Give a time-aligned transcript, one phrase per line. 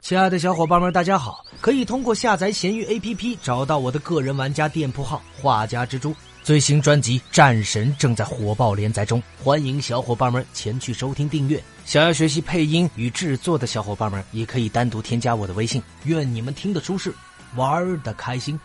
[0.00, 1.44] 亲爱的小伙伴们，大家好！
[1.60, 6.14] 可以通过下载闲鱼 APP 找到我的个人玩家店铺号“画家蜘蛛”。
[6.42, 11.62] 最新专辑《战神》正在火爆连载中，欢迎小伙伴们前去收听订阅。
[11.84, 15.82] 想要学习配音与制作的小伙伴们，也可以单独添加我的微信。
[16.04, 17.14] 愿你们听得舒适，
[17.54, 18.58] 玩的开心。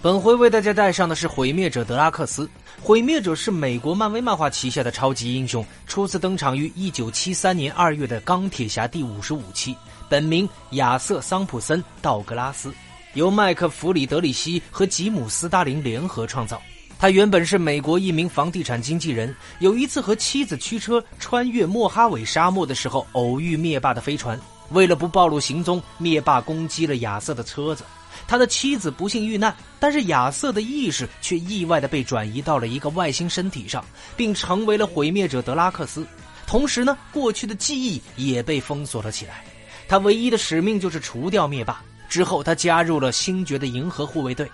[0.00, 2.48] 本回为大家带上的是毁灭者德拉克斯。
[2.80, 9.76] 毁灭者是美国漫威漫画旗下的超级英雄，初次登场于1973年2月的《钢铁侠》第五十五期。
[10.10, 12.74] 本名亚瑟·桑普森·道格拉斯，
[13.14, 16.60] 由麦克·弗里德里希和吉姆·斯大林联合创造。
[16.98, 24.36] 他原本是美国一名房地产经纪人，有一次和妻子驱车穿越莫哈韦沙漠的时候，偶遇灭霸的飞船。
[24.70, 27.84] 为了不暴露行踪，灭霸攻击了亚瑟的车子，
[28.26, 33.84] 他的妻子不幸遇难，但是亚瑟的意识却意外的被转移到了一个外星身体上，
[34.16, 36.04] 并成为了毁灭者德拉克斯。
[36.48, 39.44] 同时呢，过去的记忆也被封锁了起来。
[39.90, 41.82] 他唯一的使命就是除掉灭霸。
[42.08, 44.48] 之后，他加入了星爵的银河护卫队。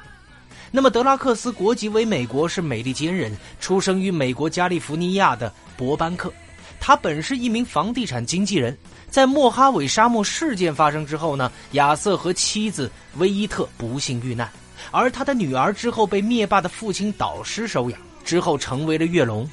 [0.70, 6.32] 那么，德拉克斯国籍为美国，是美利坚人，出生于美国加利福尼亚的博班克。
[6.80, 8.74] 他本是一名房地产经纪人。
[9.10, 14.50] 在莫哈韦沙漠事件发生之后呢，亚瑟和妻子威伊特不幸遇难，
[14.90, 19.46] 而他的女儿之后被灭霸的父亲导师收养，之后成为了月龙。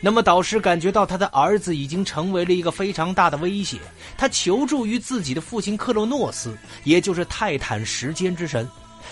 [0.00, 3.78] 那么导师感觉到他的儿子已经成为了一个非常大的威胁，
[4.18, 8.68] 他求助于自己的父亲克洛诺斯，也就是泰坦时间之神。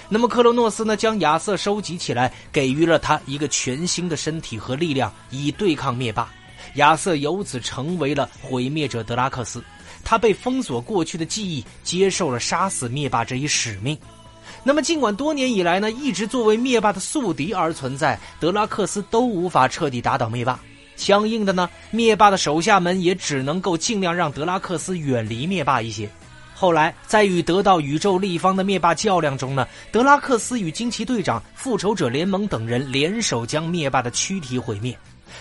[0.09, 6.31] 那么克洛诺斯呢，将亚瑟收集起来，给予了他一个全新的身体和力量，以对抗灭霸。
[6.75, 9.63] 亚瑟由此成为了毁灭者德拉克斯，
[10.05, 13.97] 他被封锁过去的记忆，接受了杀死灭霸这一使命。
[14.63, 20.59] 那么尽管多年以来呢，一直作为灭霸的宿敌而存在，德拉克斯都无法彻底打倒灭霸。
[21.03, 26.09] 相应的呢，灭霸的手下们也只能够尽量让德拉克斯远离灭霸一些。
[26.55, 34.97] 后来，在与得到宇宙立方的灭霸较量中呢，德拉克斯与惊奇队长、复仇者联盟等人联手将灭霸的躯体毁灭。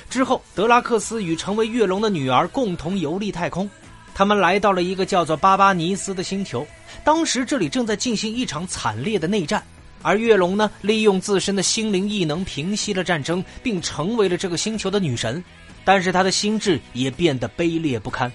[0.10, 3.70] 之后，德拉克斯与成为月龙的女儿共同游历太空，
[4.16, 6.66] 他们来到了一个叫做巴巴尼斯的星球。
[7.04, 9.62] 当时这里正在进行一场惨烈的内战。
[10.02, 15.44] 而月龙呢，利用自身的心灵异能平息了战争，并成为了这个星球的女神。
[15.84, 18.32] 但是他的心智也变得卑劣不堪。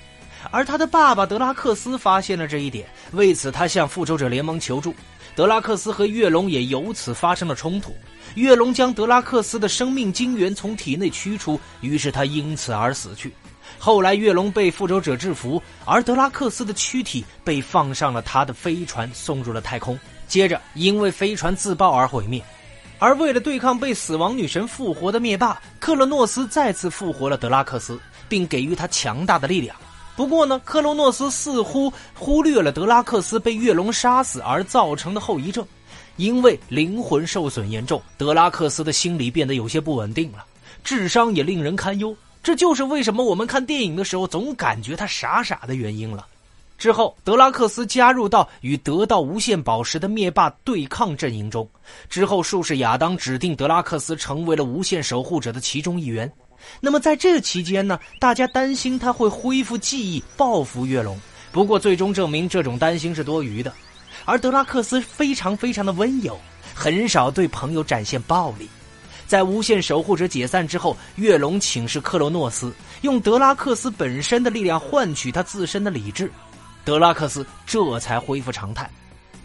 [0.51, 4.95] 而他的爸爸德拉克斯发现了这一点，为此他向复仇者联盟求助。
[5.35, 7.95] 德拉克斯和月龙也由此发生了冲突。
[8.37, 13.33] 月龙将德拉克斯的生命精元从体内驱出，于是他因此而死去。
[13.79, 19.99] 后来月龙被复仇者制服，而德拉克斯的躯体被放上了他的飞船，送入了太空。
[20.27, 22.43] 接着，因为飞船自爆而毁灭，
[22.99, 29.77] 而为了对抗被死亡女神复活的灭霸，克洛诺斯再次复活了德拉克斯，并给予他强大的力量。
[30.17, 35.65] 不过呢，克洛诺斯似乎忽略了德拉克斯被月龙杀死而造成的后遗症，
[36.17, 40.45] 因为灵魂受损严重，德拉克斯的心理变得有些不稳定了，
[40.83, 42.17] 智商也令人堪忧。
[42.47, 46.25] 这就是为什么我们看电影的时候总感觉他傻傻的原因了。
[46.79, 51.69] 之后，德拉克斯加入到与得到无限宝石的灭霸对抗阵营中。
[52.09, 56.33] 之后，术士亚当指定德拉克斯成为了无限守护者的其中一员。
[56.79, 61.19] 那么，在这期间呢，大家担心他会恢复记忆，报复月龙。
[61.51, 63.73] 不过，最终证明这种担心是多余的。
[64.25, 66.39] 而德拉克斯非常非常的温柔，
[66.73, 68.69] 很少对朋友展现暴力。
[69.27, 72.73] 在无限守护者解散之后，月龙请示克罗诺斯，
[73.03, 76.31] 用德拉克斯本身的力量换取他自身的理智。
[76.85, 78.89] 德拉克斯这才恢复常态。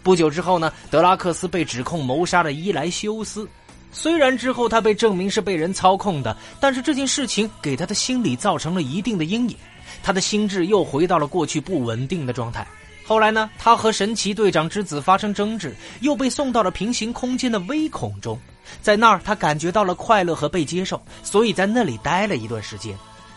[0.02, 3.48] 不久之后呢，德拉克斯被指控谋杀了伊莱修斯。
[3.90, 9.56] 虽然之后他被证明是被人操控的，但是这件事情给他的心理造成了一定的阴影。
[10.02, 12.66] 他的心智又回到了过去不稳定的状态。
[13.04, 18.38] 后来呢，他和神奇队长之子发生争执，又被送到了平行空间的微孔中。
[18.80, 22.96] 在那儿，他感觉到了快乐和被接受，所以在那里待了一段时间。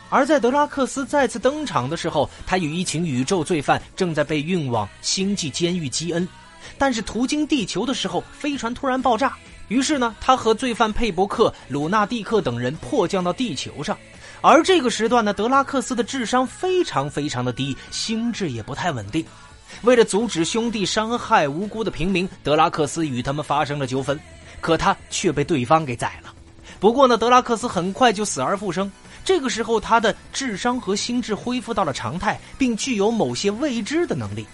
[0.09, 6.26] 而在德拉克斯再次登场的时候，他与一群宇宙罪犯正在被运往星际监狱基恩，
[6.78, 9.35] 但是途经地球的时候，飞船突然爆炸。
[9.67, 13.97] 于是呢，他和罪犯佩伯克、鲁纳蒂克等人迫降到地球上。
[14.41, 19.26] 而这个时段呢，德拉克斯的智商非常非常的低，心智也不太稳定。
[19.84, 24.20] 为了阻止兄弟伤害无辜的平民，德拉克斯与他们发生了纠纷，
[24.62, 26.34] 可他却被对方给宰了。
[26.80, 28.92] 不过呢，德拉克斯很快就死而复生。
[29.24, 34.46] 这个时候，他的智商和心智恢复到了常态，并具有某些未知的能力。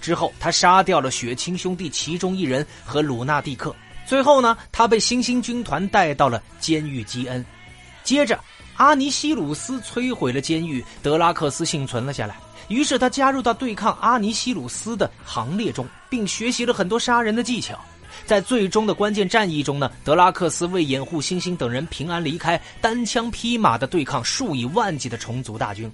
[0.00, 3.74] 之后，他杀掉了血亲兄弟其中一人和鲁纳蒂克。
[4.06, 7.44] 最后呢，他被星星军团带到了监狱基恩。
[8.04, 8.38] 接着，
[8.76, 12.36] 阿尼西鲁斯摧毁了监狱，德拉克斯幸存了下来。
[12.72, 17.78] 于是他加入到对抗阿尼西鲁斯的行列中，并学习了很多杀人的技巧。
[18.24, 25.92] 在最终的关键战役中呢，德拉克斯为掩护星星等人平安离开，单枪匹马的对抗数以万计的虫族大军。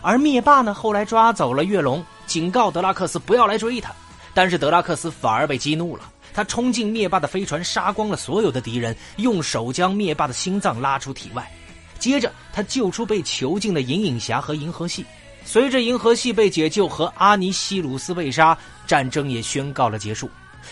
[0.00, 3.92] 而灭霸呢，后来抓走了月龙，警告德拉克斯不要来追他。
[4.32, 11.46] 但是德拉克斯反而被激怒了，他冲进灭霸的飞船，杀光了所有的敌人，用手将灭霸的心脏拉出体外。
[11.98, 15.04] 接着，他救出被囚禁的银影侠和银河系。
[15.46, 20.28] 随着银河系被解救和阿尼西鲁斯被杀，战争也宣告了结束。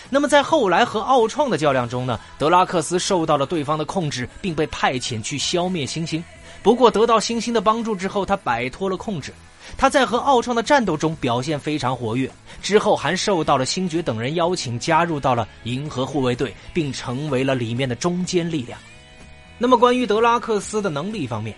[0.09, 2.19] 那么在后来和奥创的较量中呢？
[2.37, 6.21] 德拉克斯受到了对方的控制，并被派遣去消灭星星。
[6.61, 9.33] 不过得到星星的帮助之后，他摆脱了控制。
[9.77, 12.29] 他在和奥创的战斗中表现非常活跃，
[12.61, 18.77] 之后还受到了星爵等人邀请，加入到了银河护卫队，并成为了里面的中坚力量。
[19.57, 21.55] 那么关于德拉克斯的能力方面。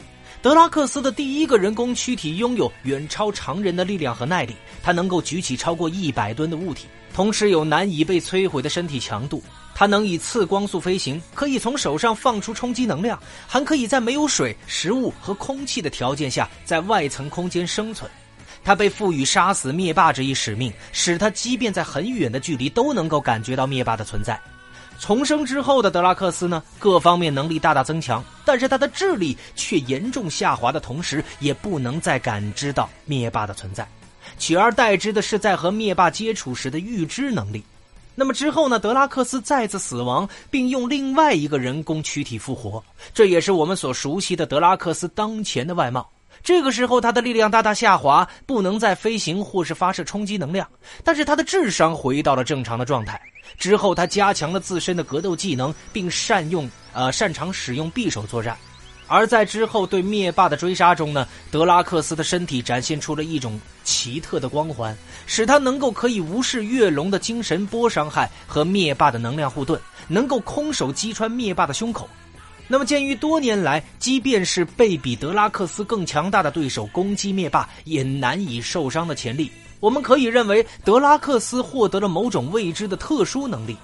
[0.47, 9.43] 德拉克斯的第一个人工躯体拥有远超常人的力量和耐力，他能够举起超过一百吨的物体，同时有难以被摧毁的身体强度。
[9.75, 18.09] 他能以次光速飞行，可以从手上放出冲击能量，还可以在没有水、食物和空气的条件下在外层空间生存。
[18.63, 24.39] 他被赋予杀死灭霸这一使命，使他即便在很远的距离都能够感觉到灭霸的存在。
[24.99, 33.87] 重生之后的德拉克斯呢，各方面能力大大增强，但是他的智力却严重下滑的同时，也不能再感知到灭霸的存在，
[34.39, 37.63] 取而代之的是在和灭霸接触时的预知能力。
[38.15, 42.83] 那么之后呢，德拉克斯再次死亡，并用另外一个人工躯体复活，
[43.13, 46.09] 这也是我们所熟悉的德拉克斯当前的外貌。
[46.43, 50.67] 这个时候，他的力量大大下滑，不能再飞行或是发射冲击能量，
[51.03, 53.21] 但是他的智商回到了正常的状态。
[53.57, 58.55] 之后，他加强了自身的格斗技能，并善用呃擅长使用匕首作战。
[59.09, 64.93] 而在之后对灭霸的追杀中呢，德拉克斯的身体展现出了一种奇特的光环，
[65.25, 69.79] 使他能够可以无视月龙的精神波伤害和灭霸的能量护盾，
[70.09, 72.09] 能够空手击穿灭霸的胸口。
[72.67, 79.49] 那么，鉴于多年来，即便是被比德拉克斯更强大的对手攻击灭霸也难以受伤的潜力，
[79.79, 83.77] 我们可以认为德拉克斯获得了某种未知的特殊能力。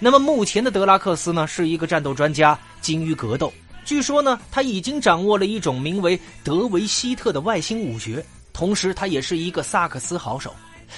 [0.00, 3.52] 那么，目前的德拉克斯呢，是一个战斗专家，精于格斗。
[3.84, 10.52] 据说呢，他已经掌握了一种名为德维希特的外星武学，同时他也是一个萨克斯好手。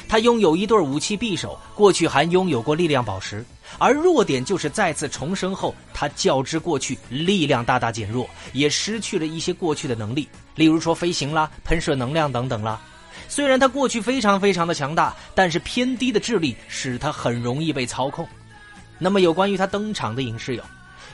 [0.09, 3.45] 他拥有一对武器匕首，过去还拥有过力量宝石。
[3.77, 12.81] 而弱点就是再次重生后，他较之过去力量大大减弱，也失去了一些过去的能力，例如说飞行啦、喷射能量等等啦。
[13.29, 18.27] 虽然他过去非常非常的强大，但是偏低的智力使他很容易被操控。
[18.99, 20.63] 那么有关于他登场的影视有：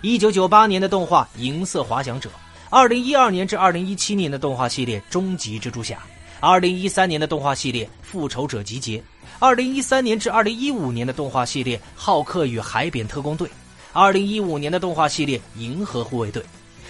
[0.00, 2.28] 一九九八年的动画《银色滑翔者》，
[2.70, 5.96] 二零一二年至二零一七年的动画系列《终极蜘蛛侠》，
[6.46, 8.98] 二零一三年的动画系列《复仇者集结》。
[9.38, 13.48] 二零一三年至二零一五年的动画系列《浩克与海扁特工队》，
[13.94, 16.42] 二零一五年的动画系列《银河护卫队》。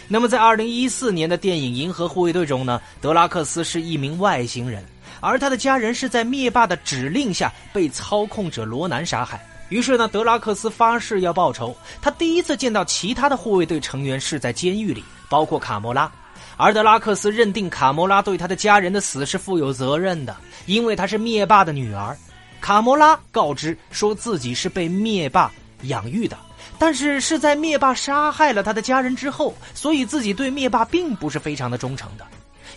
[0.09, 4.85] 那么，在二零一四年的电影《银河护卫队》中呢，德拉克斯是一名外星人，
[5.21, 9.41] 而他的家人是在灭霸的指令下被操控者罗南杀害。
[9.69, 11.73] 于是呢，德拉克斯发誓要报仇。
[12.03, 16.11] 他第一次见到其他的护卫队成员是在监狱里，包括卡莫拉。
[16.57, 20.37] 而德拉克斯认定卡莫拉对他的家人的死是负有责任的，
[20.67, 22.17] 因为她是灭霸的女儿。
[22.61, 25.53] 卡莫拉告知说自己是被灭霸
[25.83, 26.39] 养育的，
[26.79, 32.25] 但是是在灭霸杀害了他的家人之后，所以自己对灭霸并不是非常的忠诚的。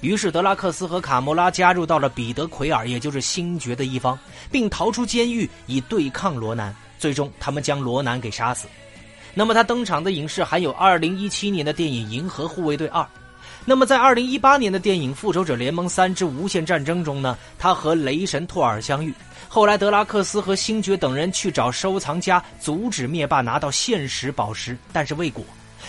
[0.01, 4.19] 于是德拉克斯和卡莫拉加入到了彼得奎尔，也就是星爵的一方，
[4.51, 6.75] 并逃出监狱以对抗罗南。
[6.99, 8.67] 最终，他们将罗南给杀死。
[9.33, 12.91] 那么他登场的影视还有2017年的电影《银河护卫队2》。
[13.65, 19.13] 那么在2018年的电影《复仇者联盟三之无限战争》中呢，他和雷神托尔相遇。
[19.49, 25.43] 后来，德拉克斯和星爵等人去找收藏家，阻止灭霸拿到现实宝石，但是未果，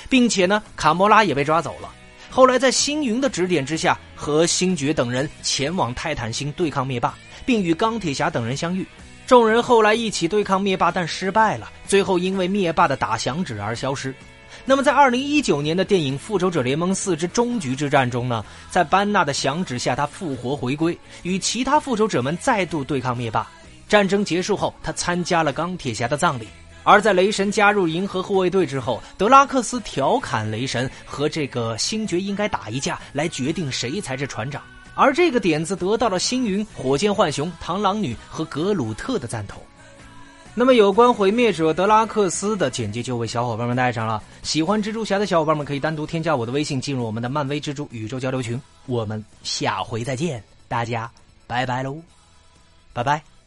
[0.09, 1.91] 并且呢，卡莫拉也被抓走了。
[2.31, 7.15] 后来，在星云的指点之下，和星爵等人前往泰坦星对抗灭霸，
[7.47, 8.87] 并与钢铁侠等人相遇。
[9.27, 14.15] 众人后来一起对抗灭霸，但失败了，最后因为灭霸的打响指而消失。
[14.65, 23.49] 那么，在二零一九年的电影《复仇者联盟四之终局之战》中呢，在班纳的响指下，他复活回归，与其他复仇者们再度对抗灭霸。
[23.89, 26.47] 战争结束后，他参加了钢铁侠的葬礼。
[26.85, 34.63] 而在雷神加入银河护卫队之后，德拉克斯调侃雷神和这个星爵应该打一架，来决定谁才是船长。
[34.95, 39.63] 而这个点子得到了星云、火箭浣熊、螳螂女和格鲁特的赞同。
[40.59, 44.21] 那么有关毁灭者德拉克斯的简介就为小伙伴们带上了。
[44.43, 48.61] 喜欢蜘蛛侠的小伙伴们可以单独添加我的微信，进入我们的漫威蜘蛛宇宙交流群。
[48.87, 51.09] 我们下回再见，大家
[51.47, 51.99] 拜拜喽，
[52.93, 53.38] 拜拜。